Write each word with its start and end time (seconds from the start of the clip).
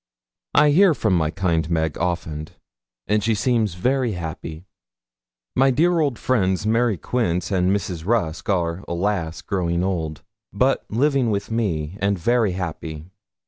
I 0.55 0.71
hear 0.71 0.95
from 0.95 1.13
my 1.15 1.29
kind 1.29 1.69
Meg 1.69 1.95
often, 1.99 2.47
and 3.05 3.23
she 3.23 3.35
seems 3.35 3.75
very 3.75 4.13
happy. 4.13 4.65
My 5.55 5.69
dear 5.69 5.99
old 5.99 6.17
friends, 6.17 6.65
Mary 6.65 6.97
Quince 6.97 7.51
and 7.51 7.69
Mrs. 7.69 8.03
Rusk, 8.03 8.49
are, 8.49 8.83
alas! 8.87 9.43
growing 9.43 9.83
old, 9.83 10.23
but 10.51 10.85
living 10.89 11.29
with 11.29 11.51
me, 11.51 11.99
and 12.01 12.17
very 12.17 12.53
happy. 12.53 13.11